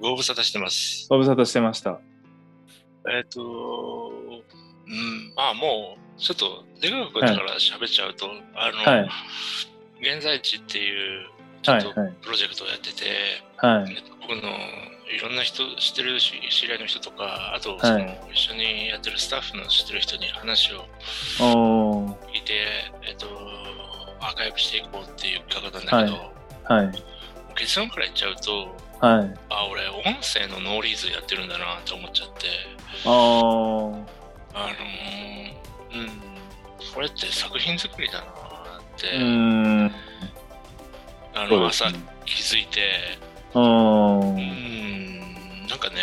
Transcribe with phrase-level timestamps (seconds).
[0.00, 1.06] ご無沙汰してます。
[1.08, 2.00] ご無沙汰してました。
[3.08, 4.12] えっ、と、
[4.86, 9.10] うん、まあもう、ちょっと、出川君だから喋っちゃうと、あの、はい。
[10.00, 11.26] 現在地っていう、
[11.62, 11.80] ちょはい。
[11.80, 12.12] っとはい。
[12.20, 13.04] プロジェクトをやってて、
[13.56, 13.94] はい。
[13.94, 14.50] えっと僕の
[15.08, 18.00] いろんな人、知ってるし知り合いの人とか、あと、いその
[18.32, 20.84] 一緒にやってるスタッフの知ってる人に話を。
[21.38, 22.52] 聞いて、
[23.08, 23.26] えっ、と、
[24.20, 26.18] アーカイブしていこうっていう企画なんだけ
[26.68, 26.90] ど、はい。
[27.54, 29.34] 結論から言っちゃうと、はい。
[29.50, 32.46] あ、俺、音声のノーリーズやってるんだなって思っちゃって、
[33.04, 34.04] あー。
[34.54, 36.10] あのー、うん、
[36.94, 38.24] これって作品作りだなっ
[38.96, 39.24] て、うー
[39.84, 39.92] ん。
[41.34, 41.86] あの、朝。
[42.26, 43.18] 気づいて、
[43.54, 43.62] うん
[44.36, 45.96] ん、なんかね、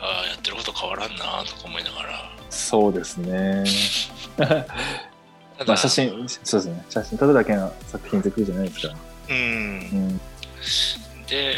[0.00, 3.64] あーやってること変わらんなとか思いながら、そうですね。
[4.36, 4.44] た
[5.58, 6.84] まだ、あ写真、そうですね。
[6.88, 8.94] 写真撮るだけの作品作りじゃないですから。
[9.28, 10.20] うんう、ん。
[11.26, 11.54] で、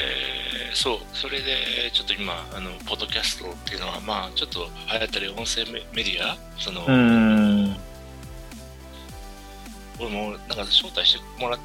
[0.73, 6.85] そう、それで、ちょっと今、あの、ポッドキャストっていうのは、まあ、ちょっと流行ったり、音声メメディア、その。
[9.99, 11.61] 俺もなんか招待してもらっ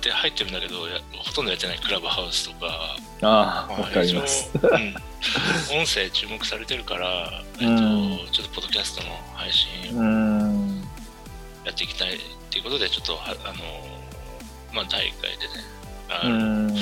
[0.00, 4.50] て入ってるんだけど、やほとんどやってないクラブハウスとか、ああ、わかります。
[4.54, 4.94] うん、
[5.78, 10.82] 音声注目されてるから、えっとうんちょっとポッドキャストの配信。
[11.64, 13.54] やっていきたいっていうことで、ちょっとは、あの、
[14.72, 15.64] まあ、第1回でね、
[16.08, 16.78] あうの、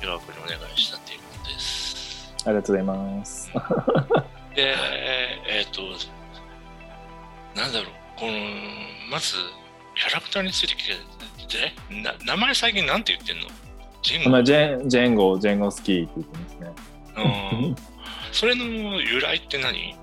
[0.00, 0.04] ん。
[0.04, 2.34] 岩尾君にお願いしたっていうことです。
[2.44, 3.50] ありがとうございます。
[4.54, 4.74] で、
[5.48, 5.82] えっ、と、
[7.54, 8.32] なんだろう、この、
[9.10, 9.34] まず、
[9.94, 10.94] キャラクターについて聞け
[11.46, 13.48] て、な名前最近なんて言ってんの？
[14.02, 16.72] ジェンゴまあ、ジェン、ジェンゴ、ジェンゴスキーって言ってますね。
[17.16, 17.20] う
[17.70, 17.76] ん
[18.32, 19.96] それの由来って何？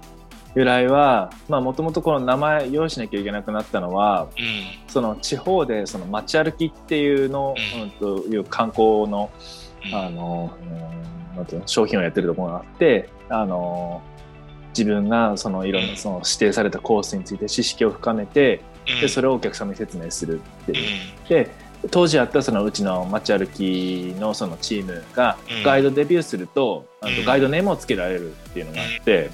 [0.55, 4.65] 由来は、まあ、もともとこの名前用意しなきゃいけなくなったのは、うん。
[4.87, 10.97] その地方でその街歩きっていうの、うんうん、という観光のうんあの、うん
[11.38, 14.02] なんていうの商品をやってるところがあってあの
[14.70, 15.89] 自分がそのいろんうん。
[15.92, 19.02] なその指定されたコースについて知識を深めてうん。
[19.02, 20.83] でそれをお客様に説明するってういう。
[21.26, 21.27] ん。
[21.30, 21.52] で
[21.92, 25.64] 当時あったそのうちの街歩きのそのチームがうん。
[25.64, 27.16] ガイドデビューすると、あうん。
[27.16, 29.30] とガイドネームをつけられるっていうのがあって、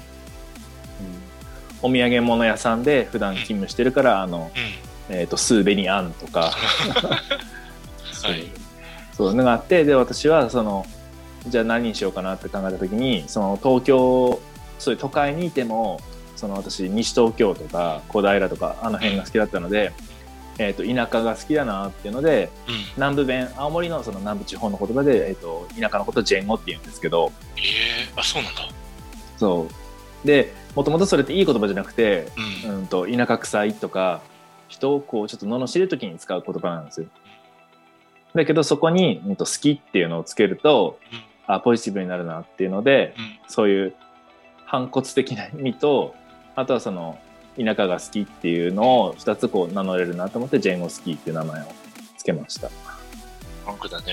[1.82, 4.50] お土産物屋さんで普段勤務してるからあの、
[5.08, 5.16] うん。
[5.16, 6.52] えー、とスーベニアンとか。
[8.22, 8.63] はい
[9.16, 10.86] そういうのがあってで私はその
[11.46, 14.40] じゃあ何にしようかなって考えた時にその東京
[14.78, 16.00] そういう都会にいても
[16.36, 19.92] その私西東京とか小平とかあの辺が好きだったので、
[20.58, 28.68] えー、と田舎が好きだなっていうのでうん南部弁青森のその南部地方の言葉で、えー、と田舎のことをジェンゴって言うんですけどええあ、そうなんだ。
[29.36, 32.28] そうでもともとそれっていい言葉じゃなくて、
[32.64, 32.78] うん。
[32.78, 34.22] うん、と田舎臭いとか
[34.68, 37.06] 人をこうちょっと罵る時に使う言葉なんですよ。
[38.34, 40.98] だけどそこに、うん、と好きっていうのをつけると
[41.46, 43.38] あポジティブになるなっていうのでうん。
[43.48, 43.94] そういう
[44.64, 46.14] 反骨的な意味と
[46.56, 47.18] あとはその
[47.56, 51.66] 田舎が好きっていうのを2つこう名乗れるなと思ってジェーンゴスキーっていう名前を
[52.16, 52.70] つけました。
[53.64, 54.04] パンクだね。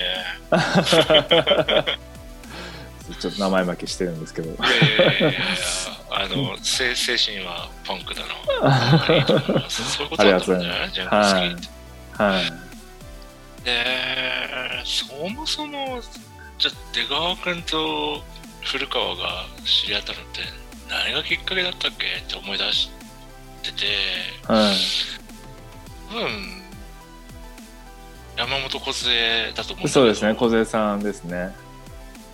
[3.20, 4.50] ちょっと名前負けしてるんですけど。
[4.50, 5.38] いやいやいや
[6.10, 8.28] あの、精精神はパンクだな。
[9.68, 11.68] そういうことだったんだね、ジェンコスキーって。
[12.22, 12.71] はい。
[13.64, 13.84] で、
[14.84, 16.00] そもそも、
[16.58, 18.22] じゃあ出川君と
[18.62, 20.40] 古川が知り合ったのって
[20.88, 22.90] 何がきっかけだったっけって思い出し
[23.62, 23.86] てて、
[24.46, 24.76] はい。
[26.10, 26.62] 多分、
[28.36, 29.88] 山本梢だと思うん。
[29.88, 31.54] そうですね、小勢さんですね。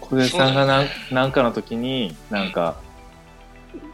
[0.01, 1.15] 小勢さんがなん,、そうだよね。
[1.15, 2.77] なんかの時に、なんか、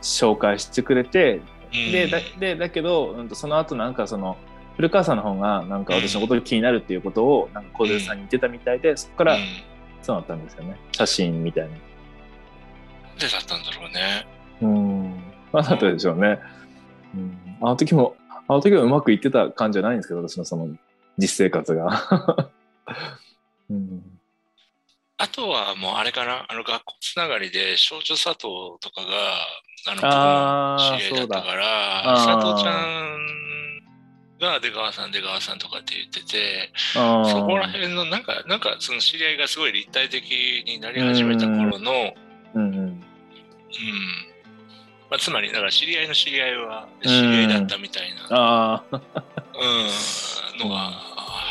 [0.02, 1.40] 紹介してくれて、
[1.72, 1.92] うん。
[1.92, 4.36] で、だでだけど、うんと、その後なんかその、
[4.76, 9.40] 古川さんの方が、なんか私のことが気になるっていうことを、なんか小勢さんに言ってたみたいで、そこからうん
[10.04, 10.76] そうなったんですよね。
[10.92, 11.70] 写真みたいな。
[13.18, 14.26] でだったんだろうね。
[14.60, 15.10] うん。
[15.50, 16.38] まあ、だったでしょうね。
[17.14, 17.56] うん。
[17.62, 20.68] あの時も、あの時はうまくいってた感じじゃないんですけど、私のその、
[21.16, 22.50] 実生活が。
[23.70, 24.02] うん。
[25.16, 28.42] あとはもうあれかな、あの学校つながりで少女佐藤
[28.80, 29.36] とかが、
[29.86, 33.53] あの、知り合いだったから、佐藤ちゃん
[34.44, 42.14] が出川さん、出川さんとかって言ってて、そこら辺のなんか、なんかその知り合いがすごい立体的になり始めた頃の、
[42.54, 43.00] うん、うんうん。
[45.10, 49.00] まあ、つまり、だから知り合いの知り合いは知り合いだったみたいな、ああ。
[50.56, 50.90] うん、のが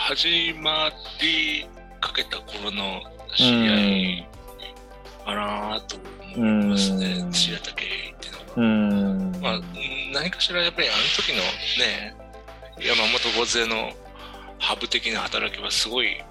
[0.07, 0.91] 始ま
[1.21, 1.65] り
[2.01, 3.01] かけた頃の
[3.35, 4.27] 知り合い
[5.25, 5.97] かなと
[6.35, 8.45] 思いますね、うん知り合った経緯っていうのは。
[8.55, 9.41] うん。
[9.41, 9.61] まあ、
[10.13, 12.15] 何かしらやっぱりあの時のね、
[12.79, 13.91] 山本梢の
[14.59, 16.21] ハブ的な働きはすごい、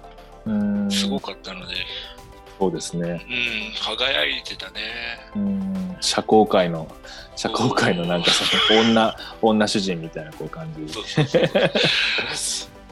[0.45, 1.75] うんすごかったので、
[2.59, 3.07] そうですね。
[3.09, 4.81] うん、輝いてたね。
[5.35, 6.87] うん、社交界の、
[7.35, 10.93] 社交界のなんかその女、女主人みたいなこう感じ。
[10.93, 11.47] そうそうそう。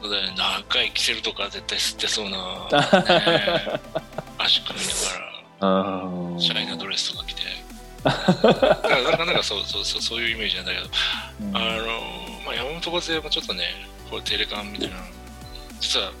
[0.02, 0.34] そうだよね。
[0.36, 3.80] 長いキセルとか絶対吸ってそうな、ね、
[4.38, 5.26] 足組みなが
[5.60, 7.41] ら、うんシャイなドレスとか着て。
[8.04, 10.86] なんかなんかそうそうそうそういうイメージなんだけど、
[11.42, 11.56] うん。
[11.56, 11.86] あの
[12.44, 13.64] まあ、山本小勢もちょっとね、
[14.10, 14.96] こうテレカンみたいな、
[15.80, 16.12] 実は、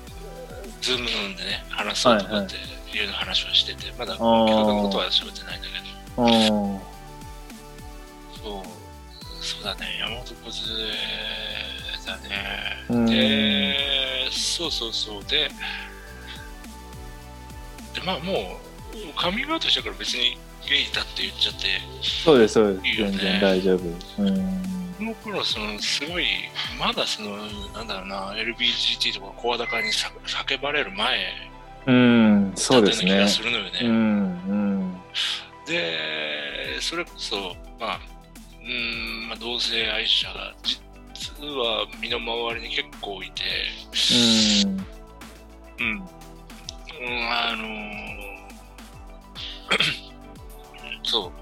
[0.80, 2.54] ズーム飲んでね、話そうとかって
[2.96, 5.74] いう話はしてて、まだ企画のことは喋ってないんだけ
[6.16, 6.80] ど、うん
[8.42, 8.62] そう、
[9.44, 10.68] そうだね、山本小勢
[12.06, 12.84] だね。
[12.88, 13.06] うん。
[13.06, 13.76] で、
[14.30, 15.50] そうそうそう、で、
[17.94, 18.71] でまあもう、
[19.16, 21.66] カミングアウトしたから別にゲイだって言っちゃって、
[22.02, 22.86] そうです、そうです。
[22.86, 24.22] いいよね全然大丈夫。
[24.22, 24.62] うん。
[24.98, 26.26] この頃そのすごい
[26.78, 27.36] まだその
[27.74, 31.18] なんだろうな LBGT とか声高にさ叫ばれる前
[31.86, 33.28] うん、そうですね気が。
[33.28, 35.00] するのよね、うん、うん。
[35.66, 38.00] でそれこそまあ
[38.62, 40.54] うん、まあ、同性愛者が
[41.12, 43.42] 実は身の回りに結構いて
[45.80, 45.84] うん。
[45.84, 46.04] うん、うん、
[47.28, 48.01] あのー
[51.02, 51.32] そう。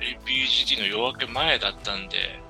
[0.00, 2.40] LBGT の夜明け前だったんで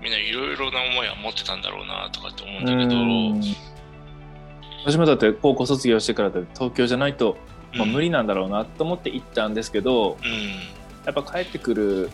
[0.00, 3.40] みんないろいろな思いは持ってたんだろうなとかって思うんだけど、うん。
[4.84, 7.36] 私もだって高校卒業してから東京じゃないと、
[7.74, 11.04] まあ、無理なんだろうなと思って行ったんですけど、うん。
[11.04, 12.10] やっぱ帰ってくる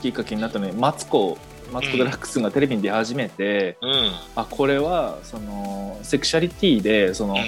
[0.00, 1.38] きっかけになったのにマツコ
[1.72, 4.12] マツコ・デラックスがテレビに出始めて、うん。
[4.36, 7.40] あこれはそのセクシャリティでそのうん。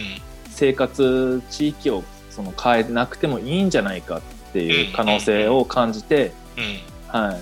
[0.49, 2.03] 生活地域を
[2.37, 4.21] その変えなくてもいいんじゃないかっ
[4.53, 7.19] ていう可能性を感じて、うん。
[7.19, 7.41] はい、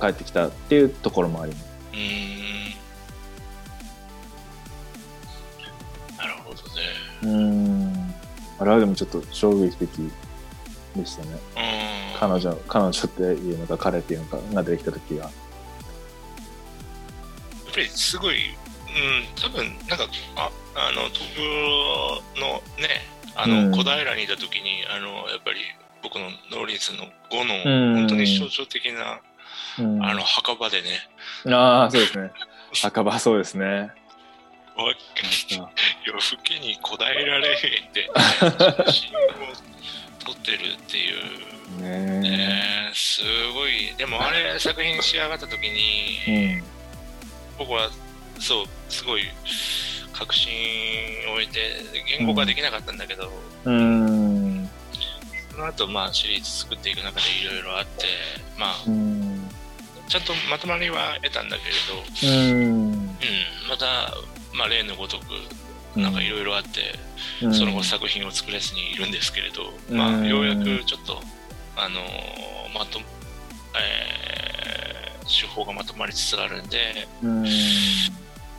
[0.00, 1.68] 帰ってきたっていうところもあります。
[6.18, 6.62] なるほどね
[7.22, 8.14] うん。
[8.58, 9.88] あれはでもちょっと衝撃的
[10.94, 11.38] でしたね。
[12.20, 15.20] 彼女彼女っていうのか彼っていうのかが出てきた時は。
[15.24, 15.32] やっ
[17.72, 18.54] ぱりすごい、うん、
[19.42, 19.98] 多分なん。
[19.98, 20.04] か
[20.36, 23.72] ああの東京のねあの、うん。
[23.72, 25.60] 小平にいた時にあのやっぱり
[26.02, 27.94] 僕の農林の5の、うん。
[27.94, 29.20] 本当に象徴的な、
[29.78, 31.08] うん、あの墓場でね。
[31.54, 32.30] ああそうですね。
[32.82, 33.92] 墓場そうですね。
[34.76, 34.94] わ
[36.06, 38.10] 夜更けに小平霊園で
[38.86, 39.20] 写真を
[40.24, 41.82] 撮ってるっていう。
[41.82, 43.22] ねねす
[43.54, 43.94] ごい。
[43.96, 46.62] でもあれ作品仕上がった時に、え。
[47.58, 47.90] 僕は
[48.38, 49.22] そうすごい
[50.18, 50.50] 確信
[51.32, 51.60] を得て
[52.18, 53.30] 言語化できなかったんだけど、
[53.64, 54.06] うん。
[54.06, 54.70] うん。
[55.52, 58.06] その後まあシリーズ作っていく中でいろいろあって
[58.58, 59.48] まあうん。
[60.08, 62.92] ちゃんとまとまりは得たんだけれど、うん。
[62.92, 63.16] うん、
[63.68, 64.14] また、
[64.54, 65.24] まあ、例のごとく
[65.98, 66.98] なんかいろいろあって、
[67.42, 71.20] うんその後作品を作れずにいるんですけれど、うんまあようやくちょっと
[71.76, 72.98] あのーまと
[73.78, 77.44] えー手法がまとまりつつあるんでうん。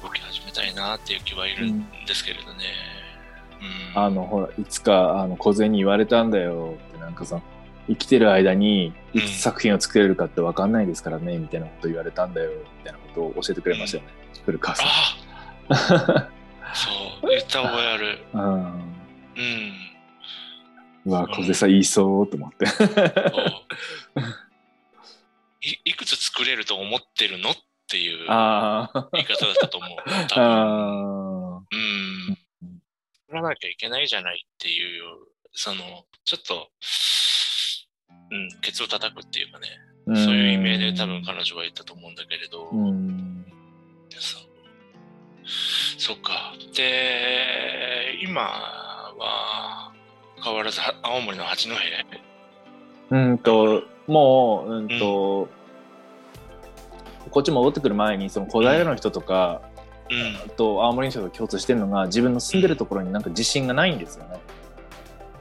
[0.04, 2.66] 動き始めたいなっていう気はいるんですけれどね。
[3.96, 6.78] うん、あのほらいつかあの小銭に言われたんだよ。
[6.90, 7.42] ってなんかさ
[7.88, 12.52] 生きてる間にいつ作品を作れるかって分かんないですからね、みたいなこと言われたんだよ。
[12.52, 14.10] みたいなことを教えてくれましたよね、
[14.46, 14.88] 古川さん。
[14.88, 16.30] あ
[16.74, 16.92] そ
[17.26, 18.20] う言った覚えある。
[18.34, 18.42] うん。
[18.44, 19.74] うん。
[21.06, 22.66] うわ小銭さん言いそうと思って。
[25.62, 27.52] いいくつ作れると思ってるの？
[27.52, 27.56] っ
[27.90, 29.90] ていう言い方だったと思う。
[30.30, 30.44] 多分。
[30.44, 32.38] あうん。
[33.28, 35.04] 作らなきゃいけないじゃないっていう、
[35.52, 36.72] その、ちょっと、
[38.32, 43.46] うん、ケツを叩くっていうかね、ーそういう意味で多分彼女は言ったと思うんだけれど、うん。
[45.98, 46.54] そっか。
[46.74, 49.94] で、今は
[50.44, 51.76] 変わらずは青森の八戸？
[53.12, 55.50] うんともううんと、
[57.30, 59.62] こっち戻ってくる前にその小平の人とか、
[60.12, 60.50] うん。
[60.56, 64.40] と青森の人と共通してるのが自分の住んでるところになんか自信がないんですよね。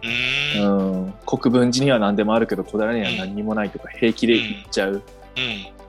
[0.02, 1.04] うーん。
[1.04, 4.92] うん、国分寺には何でもあるけど小平には何にもないとか平気で言っちゃう。
[4.92, 5.02] うん。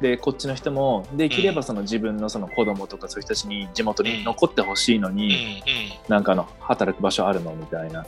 [0.01, 5.09] でこっちの人もできればその自分のその子供とかそういう人たちに地元に残ってほしいの。
[5.09, 5.63] に、
[6.07, 8.05] なんかあの働く場所あるのみたいなうん。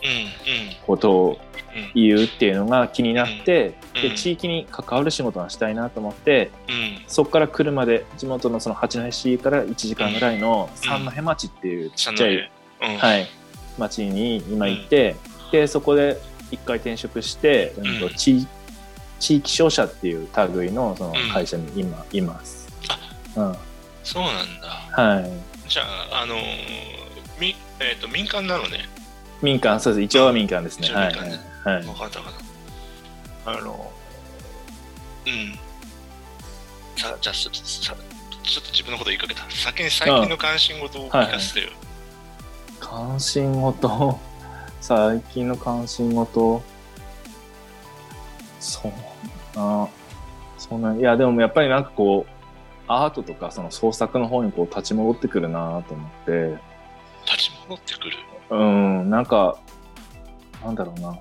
[0.86, 1.40] ことを
[1.76, 1.92] うん。
[1.96, 7.04] 言うっていうのが気になって、うんで地域に関わる仕事がしたいなと思ってうん。
[7.08, 12.98] そこから車で地元のその八戸市から1時間ぐらいの三戸町っていうちっちゃい、うん。
[12.98, 13.28] はい、
[13.78, 15.18] 町に今行って、
[15.52, 16.18] でそこで
[16.52, 18.14] 一回転職して、うんとうん
[19.22, 22.68] 地地域商社っていう類のその会社に今います。
[23.36, 23.56] うん
[24.04, 24.68] そうなんだ。
[24.68, 26.40] はい、じゃあ、あのー
[27.40, 28.90] み、えっ、と、民間なのね。
[29.42, 30.04] 民間、そうです。
[30.04, 30.90] 一応は民間ですね。
[30.90, 31.16] はい。
[31.16, 31.30] はい。
[31.64, 32.34] はい分かった分かっ
[33.46, 33.52] た。
[33.52, 33.92] あの、
[35.28, 35.60] うん。
[36.98, 37.96] さじゃあささ、ちょっ
[38.66, 39.44] と自分のこと言いかけた。
[39.50, 41.70] 先に最近の関心事を聞かせてよ。
[42.80, 44.20] 関心事、
[44.82, 46.64] 最近の関心事、
[48.60, 49.11] そう
[49.56, 49.88] な、
[50.58, 52.32] そんな、いや、でもやっぱりなんかこう、
[52.88, 56.58] アートとかその創作の方にこう立ち戻ってくるなと思って、
[57.26, 58.18] 立ち戻ってくる？
[58.50, 59.58] うん、なんか、
[60.64, 61.18] なんだろうな、うん。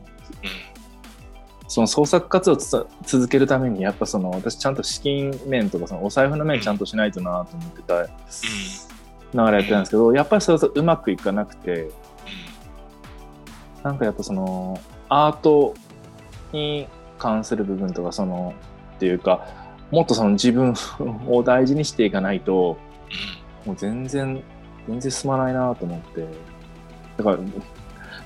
[1.69, 7.95] その創作活動をつ続けるために、やっぱその私ちゃんと資金面とかそのお財布の面ちゃんとしないとなと思ってた
[9.33, 11.91] ながらやってたんですけど、やっぱりそれとうまくいかなくて、
[13.85, 15.75] なんかやっぱそのアート
[16.53, 16.89] に
[17.21, 18.55] 関する部分とかその
[18.97, 19.47] っていうか
[19.93, 20.75] もっとその自分
[21.29, 22.77] を大事にしていかないと
[23.65, 24.43] もう全然
[24.89, 26.27] 全然進まないなと思って。
[27.17, 27.39] だから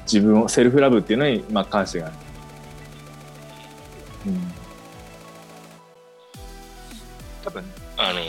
[0.02, 2.16] 自分をセルフラブっていうのにまあ関してがある。
[4.26, 4.52] うん。
[7.44, 7.64] 多分、
[7.98, 8.22] あのー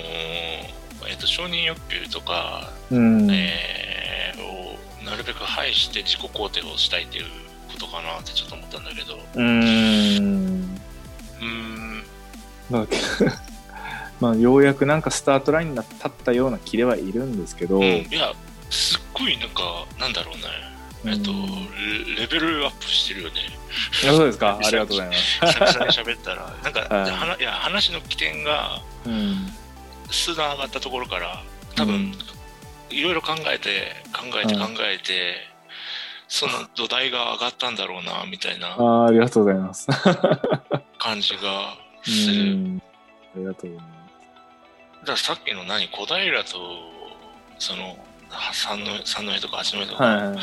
[1.07, 3.31] えっと、承認欲求とか、うん。
[3.31, 7.25] えーをなるべく排して自己肯定をしたいっていう
[7.75, 10.79] ことかなってちょっと思ったんだけど、うーん。
[11.39, 12.03] うーん、
[12.69, 12.95] なんか
[14.19, 17.83] まあ ようやくなんかスタートラインに立ったような気ではいるんですけど、うん。
[17.83, 18.31] いや、
[18.69, 21.31] すっごいなんか、なんだろうね、えっと、
[22.15, 23.41] レレベルアップしてるよね。
[24.03, 24.57] あそうですか？
[24.63, 25.39] ありがとうございます。
[25.39, 27.41] 久々に喋ったら、 なんか、はい。
[27.41, 29.51] いや話の起点が、うん。
[30.09, 31.43] 数段上がったところから、
[31.75, 32.15] 多分、
[32.91, 34.59] いろいろ考えて、考えてうん。
[34.61, 35.49] 考えて、
[36.27, 39.87] その土台が上がったんだろうな、みたいなあーありがとうございます。
[40.97, 42.55] 感じがうする。
[42.55, 42.81] ん
[43.35, 43.95] ありがとうございま
[45.01, 46.49] だからさっきの何、小平と、
[47.59, 47.97] その、
[48.29, 49.95] は三の三戸とか八戸とす。
[49.95, 50.35] か、はいはい。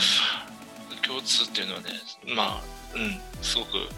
[1.07, 1.87] 共通っていうのはね、
[2.37, 2.61] まあ、
[2.95, 3.89] うん、すごく、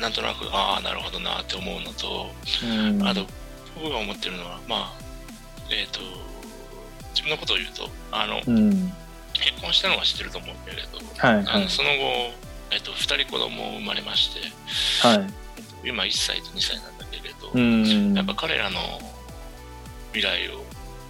[0.00, 2.30] なんとなく、ああ、なるほどなって思うのと、
[2.64, 3.26] うんあと、
[3.74, 4.92] 僕が思ってるのは、まあ、
[5.70, 6.00] えっ、と、
[7.10, 8.92] 自分のことを言うと、あの、うん。
[9.40, 11.68] 結婚したのは知ってると思うけど、はいはいあの。
[11.68, 11.94] その後、
[12.70, 14.40] えっ、と、二人子供生まれまして、
[15.06, 15.88] はい。
[15.88, 18.14] 今1歳と2歳なんだけれど、うん。
[18.14, 18.78] やっぱ彼らの
[20.12, 20.64] 未来を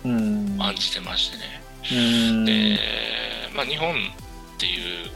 [0.05, 0.57] うん。
[0.59, 2.45] 案じてましてね、うん。
[2.45, 2.79] で、
[3.55, 3.95] まあ、日本っ
[4.59, 5.11] ていう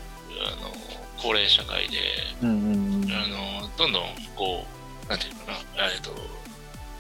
[0.47, 0.71] あの
[1.17, 1.99] 高齢社会で、
[2.43, 3.03] うん。
[3.03, 3.13] うん。
[3.13, 4.03] あのどんどん
[4.37, 4.65] こ
[5.07, 5.59] う、なんていうかな、
[5.93, 6.11] えっと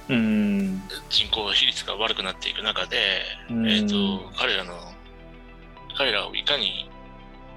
[0.08, 0.82] うん。
[1.10, 4.74] 人口比率が悪くなっていく中で、うんえっと彼らの、
[5.96, 6.90] 彼らをいかに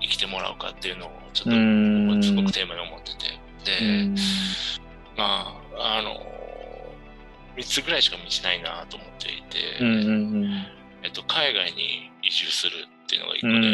[0.02, 3.16] 生きてもらうかっていうのを、ちょっと、うんすごくテーマに思って
[3.64, 4.16] て、で、うん
[5.18, 6.16] まあ、あの、
[7.58, 10.78] 3つぐらいしか道ないなと思っていて。
[11.04, 12.74] えっと、海外に移住する
[13.06, 13.68] っていうのが1個うで、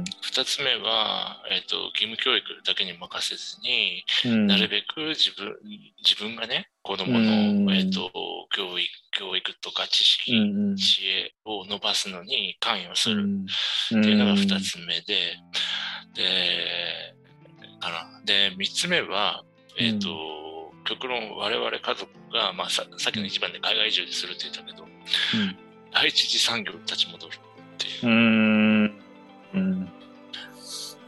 [0.00, 0.04] ん。
[0.20, 4.46] 二つ目は、えっと、義務教育だけに任せずに、うん。
[4.46, 5.56] なるべく自分
[6.04, 8.10] 自分がね、子供の、うんえっと、
[8.50, 10.76] 教育教育とか知識、うん。
[10.76, 13.44] 知恵を伸ばすのに関与するうん。
[13.44, 13.46] っ
[13.90, 15.36] ていうのが二つ目で、
[16.14, 17.14] で、
[17.80, 18.20] かな。
[18.24, 19.44] で、三つ目は、
[19.78, 24.86] えっと、極論我々家族が、まあさ、さっきの一番で海外移住するって言ったけど、
[25.92, 27.38] 第一次産業に立ち戻るっ
[27.78, 28.08] ていうう。
[28.10, 29.02] ん。
[29.54, 29.88] うん。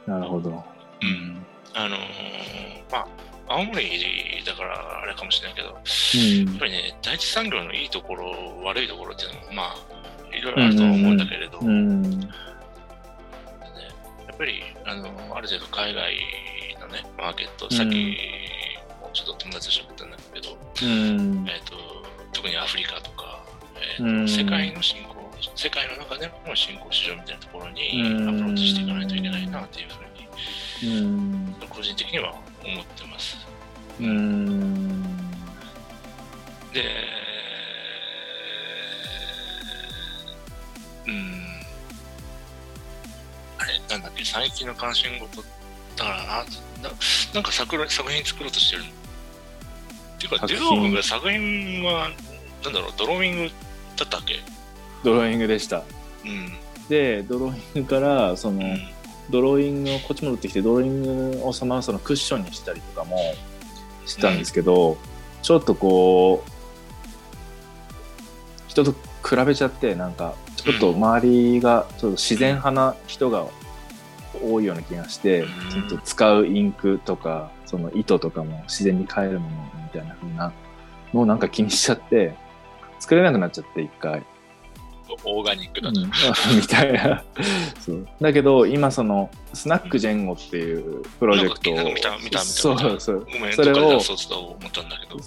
[0.06, 0.64] なるほど。
[1.02, 2.00] うんあのー
[2.90, 3.08] まあ、
[3.48, 8.32] 青森だからあれかもしれないけど、やうんっぱりね、第一産業のいいところ、
[8.64, 9.76] 悪いところっていうのも、まあ、
[10.36, 12.02] いろいろあるとは思うんだけれど、うん。
[12.02, 12.28] ね
[14.26, 16.14] やっぱり、あの、ある程度海外
[16.80, 17.96] のね、マーケット、さっき
[19.00, 21.48] もちょっと友達と喋ったんだけど、うん。
[21.48, 21.74] えっ、と、
[22.32, 23.44] 特にアフリカとか、
[23.98, 25.16] えーとうん世界の新興、
[25.54, 31.56] 世界の中での新興市場みたいなところにうんアプローチしていかないといけないなっていうふうに、うん。
[31.68, 33.36] 個人的には思ってます。
[34.00, 35.02] うん。
[36.72, 36.82] で、
[44.32, 45.44] 最近の関心事
[45.96, 46.44] だからな、な
[47.34, 52.10] なんか作作品作ろうとしてるっていうか、デゾー君が作品は、
[52.64, 53.50] なんだろう、ドローイング
[53.96, 54.40] だったっけ？
[55.04, 55.84] ドローイングでした。
[56.24, 56.52] うん。
[56.88, 58.88] で、ドローイングから、その、うん。
[59.30, 63.18] ドローイングをこっち戻ってきて、ドローイングをそのそのクッションにしたりとかも
[64.06, 64.98] したんですけど、
[65.42, 66.50] ちょっとこう、
[68.68, 73.46] 人と比べちゃって、なんか、ちょっと周りが、ちょっと自然派な人が
[74.42, 75.48] 多いような気がして、うん。
[75.70, 80.52] ちょっと使うインクとか、その糸とかも自然に変えるものみたいな風な
[81.12, 82.34] のをなんか気にしちゃって、
[82.98, 84.24] 作れなくなっちゃって、一回。
[85.24, 86.06] オーガニックだと、うん。
[86.60, 87.24] みたいな。
[87.80, 88.08] そう。
[88.20, 93.26] だけど今そのスナックジェンゴっていうプロジェクトをなんか見た見た見たそうそう。
[93.54, 95.20] それをどっかで出そうと思ったんだけど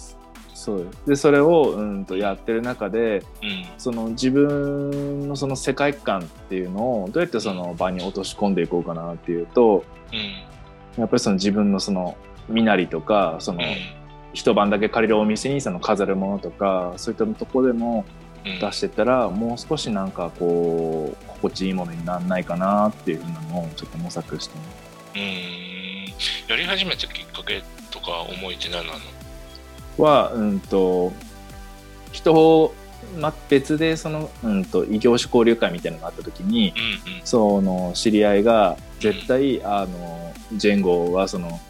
[0.60, 3.64] そうでそれをうんとやってる中でうん。
[3.78, 10.16] その自分のその世界観っていうのをどうやってその場に落とし込んでいこうかなっていうとう
[10.98, 11.00] ん。
[11.00, 12.18] やっぱりその自分のその
[12.50, 13.60] 身なりとかその
[14.34, 18.04] 一晩だけ借りるお店にその飾るものとかそういったとこでも
[18.44, 18.58] うん。
[18.60, 24.70] 出してったらもう少しなんかこう心地いいものにならないかなっていうふうなのをちょっと模索してます。
[25.16, 25.22] うん。
[26.48, 28.98] やり始めたきっかけとか思いって何なの？
[30.00, 31.12] は、うんと、
[32.12, 32.74] 人を、
[33.18, 36.72] ま、別でその、うんと、異業種交流会みたいなのがあった時に、
[37.06, 37.20] うんうん。
[37.24, 41.60] その知り合いが絶対、あの、ジェンゴはその、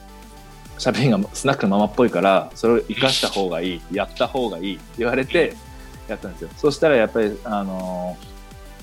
[0.78, 5.54] 喋りがスナックのままっぽいから、それを生かした方がいい、やった方がいいって言われて、
[6.08, 6.50] やったんですよ。
[6.56, 8.16] そしたらやっぱり、あの、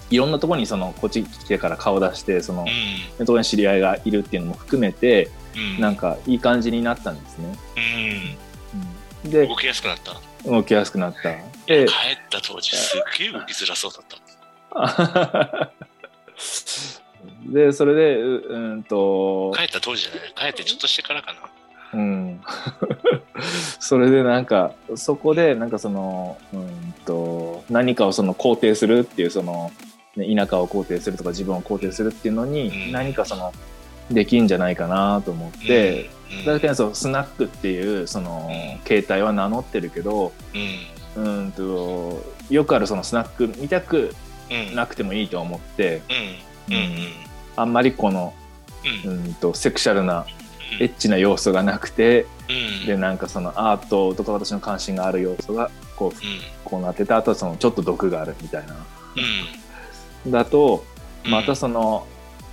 [0.10, 5.30] いろんなところにその、こっち来てから顔出して、その、うところに知り合いがいるっていうのも含めて、
[5.78, 5.82] ん。
[5.82, 7.58] なんかいい感じになったんですね。
[7.78, 7.80] う
[8.36, 8.47] ん
[9.30, 10.50] で動、きやすくなった。
[10.50, 11.34] 動きやすくなった。
[11.68, 11.88] 帰でっ
[12.30, 15.72] た当時すっげえ動きづらそうだった
[17.48, 20.34] で、それで、ううんと、帰った当時じゃない。
[20.36, 21.40] 帰ってちょっとしてからかな。
[21.94, 22.42] うん。
[23.80, 29.72] それでなんか、そこでなんかその、うんと、何かをその肯定するっていう、その、
[30.16, 32.92] ね田舎を肯定するとか自分を肯定するっていうのに、うん。
[32.92, 33.54] 何かその、
[34.12, 38.52] できんじゃないかなと思って、うん確かにそう、スナックっていう、その、
[38.86, 40.34] 携帯は名乗ってるけど、
[41.16, 41.24] うん。
[41.24, 44.14] うんと、よくあるそのスナック見たく
[44.52, 44.76] うん。
[44.76, 46.02] なくてもいいと思って、
[46.68, 46.76] うん。
[46.76, 46.84] うん。
[46.84, 46.92] うん。
[47.56, 48.34] あんまりこの、
[49.06, 49.12] うん。
[49.12, 50.26] うんと、セクシャルな
[50.80, 52.86] エッチな要素がなくて、うん。
[52.86, 56.40] でなんかそのアートとか私の関心がある要素がこううん。
[56.64, 58.76] こうなっててあとはそのちょっと毒があるみたいな。
[60.26, 60.32] うん。
[60.32, 60.86] だと
[61.26, 61.32] うん。
[61.32, 62.06] またその、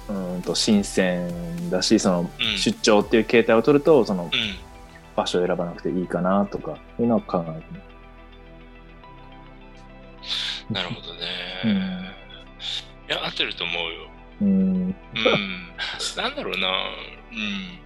[0.08, 2.58] うんと新鮮だしそのうん。
[2.58, 4.30] 出張っていう形態を取るとそのうん。
[5.16, 7.84] 場所を選ばなくていいかなとかいうのを考えて
[10.70, 11.20] なるほどね、
[11.64, 11.70] うん。
[11.70, 11.74] い
[13.08, 14.08] や合ってると思うよ。
[14.40, 14.48] うん。
[14.48, 14.94] うん。
[16.16, 16.68] なんだろうな。
[17.30, 17.78] うん。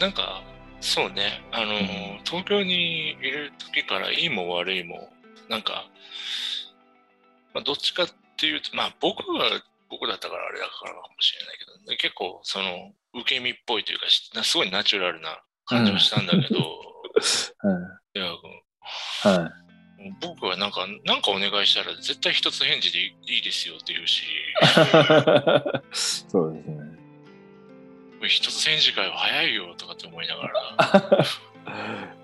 [0.00, 0.42] なんか
[0.80, 1.40] そうね。
[1.52, 2.20] あの、ん。
[2.24, 5.08] 東京にいる時からいいも悪いも
[5.48, 5.86] なんか、
[7.54, 16.60] まあ、どっちかっていうとまあ僕は僕だったからあれだからかもしれないけど、結構その受け身っぽいというかしすごいナチュラルな感じはしたんだけど、
[18.14, 19.64] いやはいはい。
[20.20, 24.24] 僕はなんか、なんかお願いしたら絶対一つ返事でいいいですよって言うし、
[26.28, 26.94] そうですね。
[28.28, 31.32] 一つ返事会は早いよとかって思いながら、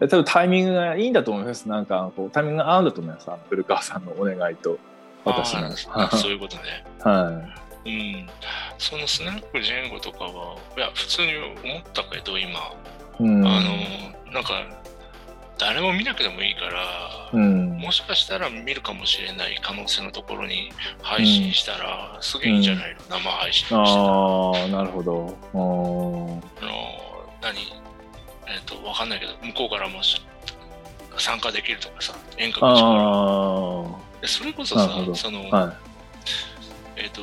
[0.09, 1.69] 多分タイミングがいいんだと思います。
[1.69, 3.31] なんかこうタイミングが合うんだと思います。
[3.49, 4.79] 古川さんのお願いと
[5.25, 5.57] 私
[6.21, 6.85] そういうことね。
[7.01, 7.31] は
[7.85, 8.29] うん。
[8.79, 12.53] そのスナックジェンゴとかは、いや、普通に思ったけど、今、い
[13.21, 13.47] うん。
[13.47, 14.65] あの、なんか、
[15.59, 17.79] 誰も見なくてもいいから、うん。
[17.79, 24.05] もしかしたら見るかもしれない可能性のところに配信したら、すげえいいんじゃないの、生配信をしたら。
[24.05, 25.37] ああ、なるほど。
[25.53, 26.43] あの
[27.43, 27.81] 何？
[28.47, 30.21] えっ、と、わかんないけど、向こうからもし
[31.19, 34.10] 参加できるとかさ、遠隔地から。
[34.27, 35.77] それこそさその、あ、はい。
[36.97, 37.23] えっ、と、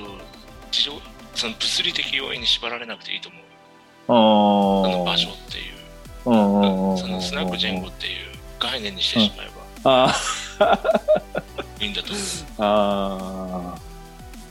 [0.71, 0.93] 地上、
[1.35, 3.41] その物理的要因に縛られなくていいと思う。
[4.09, 4.13] あ
[4.97, 5.77] の場所っていう。
[6.27, 8.13] そのスナックジェンゴっていう
[8.59, 9.49] 概念にしてしまえ
[9.83, 10.13] ばあ
[11.79, 12.21] いいんだと思
[12.57, 13.77] あ、あ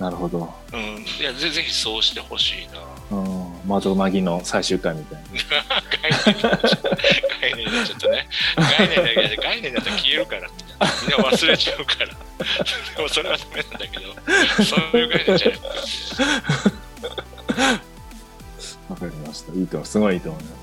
[0.00, 0.54] あ、なるほど。
[0.72, 0.76] う。
[0.76, 2.68] うん、いやぜ、ぜひそうしてほしい
[3.12, 3.18] な。
[3.18, 5.28] うん、窓マギの最終回みたいな。
[6.10, 8.28] 概念になっちゃったね。
[8.56, 10.50] 概念だけど、概念だと消えるから、
[11.02, 12.06] みんな忘れちゃうから。
[12.06, 15.66] でもそれはダメなんだけど、そういう概念じゃなくて。
[18.88, 19.52] わかりました。
[19.52, 19.84] いいと。
[19.84, 20.56] すごいいいと思います。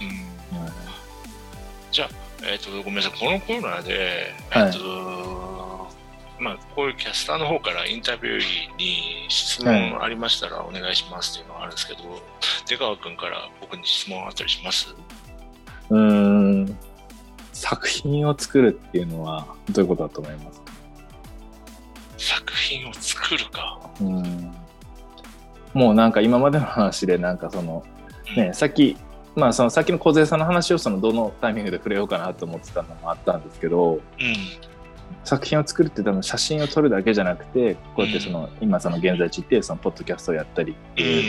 [0.00, 0.72] うんうんはい
[2.44, 5.51] えっ、と、ごめんなさい、このコーナーで、はいえっ、と、
[6.42, 8.38] まあ、こういうキャスターの方からインタビュー
[8.76, 12.00] に質問ありましたらお願いしますっていうのがあるんですけど、
[12.68, 14.92] 出川君から僕に質問あったりします？
[15.90, 16.00] うー
[16.68, 16.78] ん。
[17.52, 20.72] 作品を作るっていうのはどういうことだと思いますか？
[22.18, 23.90] 作品を作るか。
[24.00, 24.52] うん。
[25.74, 27.84] もうなんか今までの話でなんかその、
[28.36, 28.96] うんね、さっき、
[29.36, 34.00] まあそのさっきの小勢さんの話をそのどのタイミングで触れようかなと思ってたのもあったんですけど、うん。
[35.24, 41.08] 作品を作るって多分写真を撮るだけじゃなくて、こうやってその、今その現在地行ってそのポッドキャストをやったりってうん。
[41.08, 41.24] いう、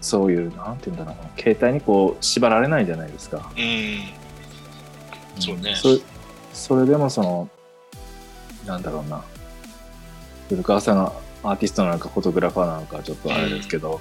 [0.00, 3.50] そういう、なんていうんだろうな、携帯にこう縛られないじゃないですか。
[3.56, 5.40] うん。
[5.40, 5.98] そうねそ
[6.52, 7.48] それでもその、
[8.66, 9.24] なんだろうな
[10.48, 14.00] 古川さんがアーティストなのかフォトグラファーなのかちょっとあれですけど、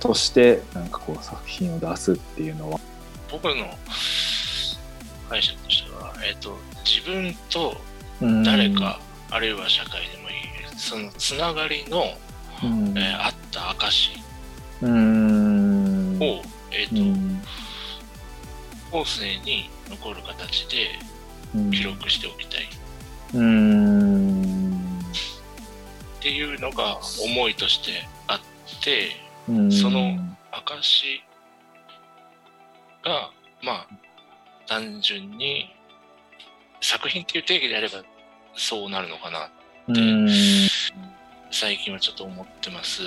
[0.00, 2.80] としてなんかこう作品を出すっていうのは
[3.30, 3.52] 僕の
[5.28, 5.87] 解釈としては、
[6.28, 7.76] えっと自分と
[8.20, 8.42] うん。
[8.42, 10.36] 誰か、あるいは社会でもいい。
[10.76, 12.02] そのつながりの、
[12.62, 12.98] うん。
[12.98, 14.10] えーあった証
[14.82, 16.18] うん。
[16.20, 17.42] を、えっとうん。
[18.90, 20.88] 後世に残る形で
[21.54, 21.70] うん。
[21.70, 22.64] 記録しておきたい。
[22.64, 22.66] っ
[23.34, 25.00] うん。
[26.20, 28.40] ていうのが思いとしてあっ
[28.82, 29.10] て
[29.48, 29.72] うん。
[29.72, 30.18] その
[30.50, 31.22] 証
[33.04, 33.30] が
[33.62, 33.86] まあ
[34.66, 35.70] 単純に
[36.80, 38.02] 作品っていう定義であれば
[38.54, 39.50] そうなるのかな。
[39.88, 40.28] うん。
[41.50, 43.02] 最近はちょっと思ってます。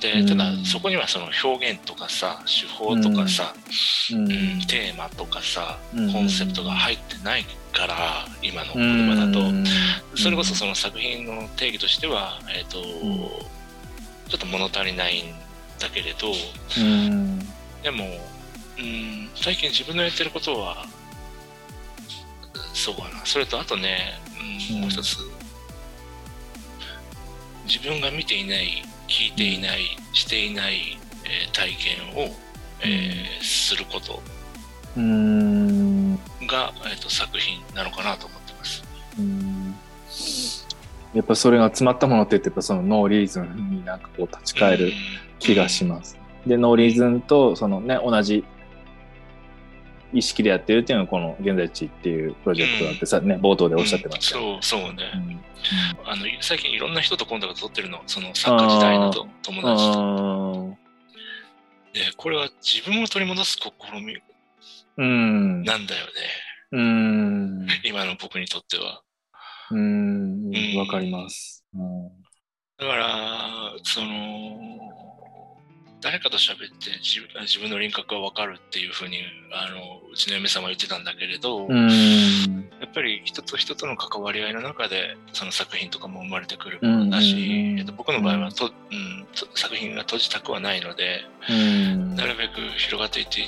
[0.00, 0.26] でうん。
[0.26, 3.54] ただそこにはその表現とかさ手法とかさ、
[4.12, 4.18] うん。
[4.20, 4.28] うん。
[4.66, 6.12] テーマとかさうん。
[6.12, 9.40] コンセプトが入ってないから今の車だと。
[9.40, 9.64] うん。
[10.16, 12.82] それこそその作品の定義としては、えーとん。
[14.28, 15.34] ちょっと物足りないん
[15.78, 17.38] だけれどうん。
[17.82, 18.04] でも、
[18.78, 20.86] うん、最近自分のやってることは
[22.78, 23.24] そうかな。
[23.24, 24.14] それとあとね、
[24.70, 24.80] うんうん。
[24.82, 25.18] もう一つ。
[27.66, 29.80] 自分が見ていない聞いていない
[30.12, 32.30] していない、えー体験を、
[32.82, 34.22] えーすること。
[34.96, 36.14] うん。
[36.46, 38.84] が、えー、と作品なのかなと思ってます。
[39.18, 39.74] うん。
[41.14, 44.92] やっぱそれが詰まったものって言ってやっぱそのノーリーズンになんかこう立ち返る
[45.40, 46.16] 気がします。
[46.46, 48.44] でノーリーズンとそのね同じ
[50.12, 54.38] 意識でやってるっていうのがこの現在地っていうプロジェクトだってさ、ね冒頭でおっしゃってました。
[54.38, 55.40] うんそうそうね、うん
[56.04, 60.76] あの最近いろんな人とコンタクト取ってるのそのサッカー時代のと友達と
[61.92, 64.16] でこれは自分を取り戻す試み
[64.98, 65.62] うん。
[65.64, 66.12] なんだよね
[66.72, 67.66] うん。
[67.84, 69.02] 今の僕にとっては
[69.72, 70.78] うんうん。
[70.78, 71.64] わかります。
[71.74, 72.08] うん
[72.78, 75.17] だからその
[76.00, 79.18] 誰かと喋って自分自分の輪郭が分かるっていうふうに
[79.52, 81.88] あのうちの嫁さんは言ってたんだけれど、うん。
[82.80, 92.14] やっぱり人と人との関わり合いの中でその作品とかも生まれてくるものだし、えっと、僕の場合はと、うん、と作品が閉じたくはないので、うん。
[92.14, 93.42] なるべく広がっていって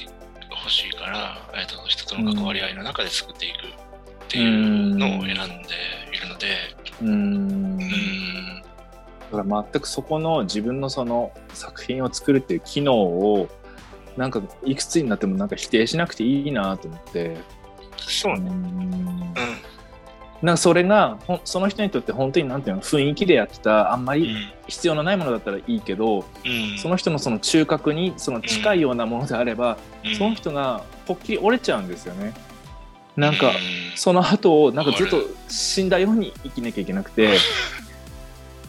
[0.50, 5.36] ほしいから、えっと、人との関わり合いの中で作っていくっていうのを選んで
[6.12, 6.76] いるので、
[9.30, 13.48] だから全くそこの自分のその作品を作るっていう機能を
[14.16, 17.36] なんかいくつになってもなんか否定しなくていいなと思って、
[17.96, 18.40] そうね。
[18.40, 19.70] うんう
[20.42, 24.20] なんかそれがその人にとって本当になんていうの雰囲気でやってたあんまん。
[24.20, 24.34] り
[24.68, 26.78] 必要のないものだったらいいけど、うん。
[26.78, 32.32] その人のその中核にその近いようなものであれば、うんその人がポッキリ折れちゃうんですよね。
[33.16, 33.54] なんか、うん
[33.96, 37.36] その後をなんかずっと死んだように生きなきゃいけなくて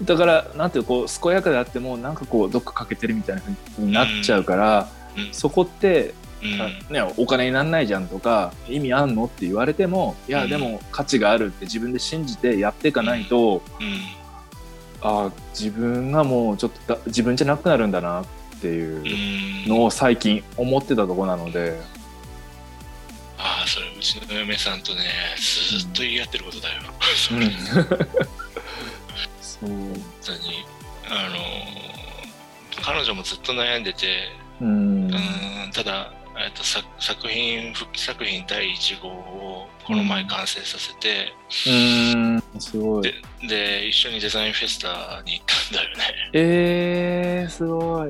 [0.04, 5.34] だからなんていうこう健やかであってもなんかこうどっか欠けてるみたいな風になっちゃうから、うん。
[5.34, 6.62] そこって、うん。
[6.62, 6.70] あ
[7.08, 10.50] ね、お金になんないじゃんとか意味あんのって言われてもいやうん。
[10.50, 14.00] でも価値があるって自分で信じてやっていかないと、うん。
[15.02, 18.26] ああ自分がもうちょっとだ自分じゃなくなるんだなっ
[18.62, 19.70] ていううん。
[19.70, 21.80] のを最近思ってたとこなので。
[23.38, 25.02] ああ、それうちの嫁さんとね、
[25.38, 26.82] ずっと言い合ってることだよ。
[27.32, 28.32] うん
[29.62, 29.94] 本
[30.26, 30.66] 当に。
[31.10, 31.38] あの、
[32.84, 36.12] 彼女もずっと悩んでて、うんうん、ただ、
[36.50, 41.34] と、作作品、復帰作品第1号をこの前完成させて、
[41.68, 43.14] うんすごいで。
[43.48, 46.04] で、一緒にデザインフェスタに行ったんだよね。
[46.34, 48.10] えー、すごい。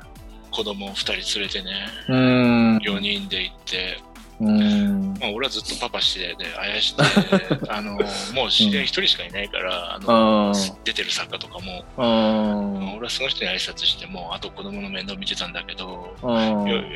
[0.50, 2.76] 子供2人連れてね、うん。
[2.78, 4.15] 4人で行って、うん。
[4.40, 7.02] まあ、俺はずっとパパしてであやして
[7.68, 10.52] あのもう知り合い1人しかいないから、あのあ
[10.84, 12.94] 出てる作家とかも、あ。
[12.96, 16.14] 俺はその人に挨拶してもあと子供の面倒見てたんだけど、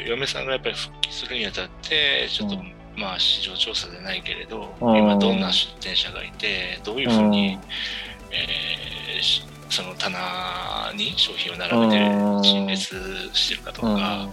[0.07, 2.75] 嫁さんがやっぱり復帰するにあたってちょっと、うん。
[2.97, 4.99] まあ市場調査じゃないけれど、うん。
[4.99, 7.59] 今どんな出店者がいてどういうふうに、
[8.33, 14.33] えーしその棚に商品を並べてうん陳列してるかとか、うん。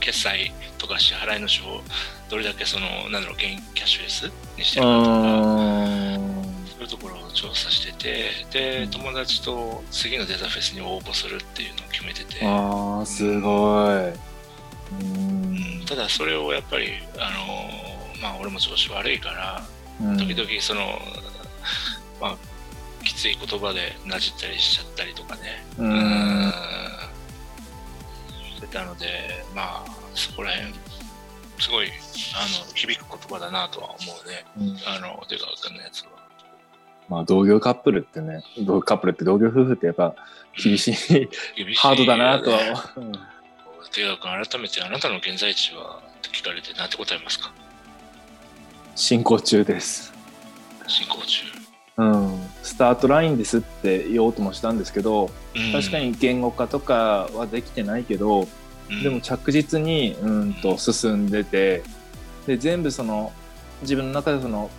[0.00, 1.80] 決済とか支払いの手法
[2.28, 3.42] どれだけそのなんだろう現
[3.74, 5.12] キャッシュレスにしてうるかとか、
[6.18, 6.38] ん。
[6.66, 14.12] そういうところを調査しててで、うん友達と次のデザフェスに応募するっていうのを決めてて、ああ、すごい。
[15.00, 15.84] うん。
[15.86, 19.62] ただそれをやっぱりあのまあ俺も調子悪いから
[20.16, 20.98] 時々その、
[22.20, 22.36] まあ
[23.04, 25.82] きつい言葉でなじったりしちゃったりとかねう。
[25.82, 25.90] うん
[28.72, 29.06] たので
[29.54, 30.72] まあそこら辺
[31.60, 31.88] すごい
[32.36, 34.44] あの響く言葉だなとは思うね
[34.86, 36.10] あの出川君のやつは。
[37.08, 40.14] まあ同業カップルってね、同業カップルって同業夫婦ってやっぱ
[40.62, 40.94] 厳しい、
[41.76, 43.12] ハードだなとはね思う。
[43.90, 47.50] 出川君、改めてあなたの現在地はって聞かれて何て答えますか？
[48.94, 50.12] 進行中です。
[50.86, 51.44] 進行中。
[51.96, 52.47] うん。
[52.62, 55.72] スタートラインですって言おうともしたんですけど、うん。
[55.72, 58.46] 確かに言語化とかはできてないけど、
[58.90, 59.02] うん。
[59.02, 61.82] でも着実にうんと進んでて
[62.46, 63.32] で全部その
[63.82, 64.70] 自分の中でその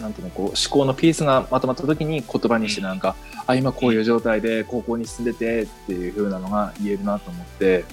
[0.00, 7.84] なんていうのこう思考のピースがまとまった時に言葉にしてなんか、あ今こういう状態で高校に進んでてっていう風なのが言えるなと思って。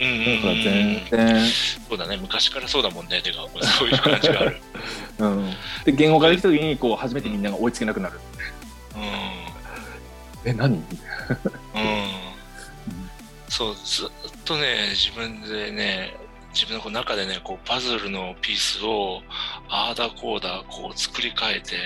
[0.00, 1.44] うんうんうん全然、
[1.88, 4.60] そうだね、昔からそうだもんね、出川君、そういう感じがある。
[5.18, 5.50] うん、
[5.84, 8.20] で言語化できた時にこう初めてみんなが追いつけなくなる。
[8.42, 8.57] うん
[10.48, 10.74] え何？
[10.74, 10.82] うん。
[13.48, 14.10] そうずっ
[14.44, 16.16] とね自分でね
[16.52, 19.22] 自分のこう中でねこうパズルのピースを
[19.68, 21.76] ああだこうだこう作り変えて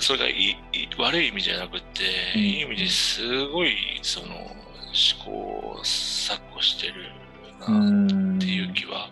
[0.00, 0.56] それがい
[0.98, 2.02] 悪い意味じゃなくって、
[2.34, 2.40] うん。
[2.42, 4.54] いい意味ですごいその思
[5.24, 6.94] 考錯誤してる
[7.68, 9.10] うなっんていう気は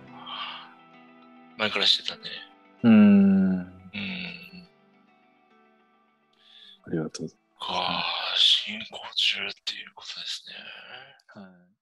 [1.59, 2.23] 前からしてたね。
[2.83, 2.93] うん。
[2.95, 2.97] う
[3.57, 3.67] ん
[6.87, 8.05] ありがとうか
[8.37, 10.45] 進行中っていうことです
[11.37, 11.43] ね。
[11.43, 11.74] はい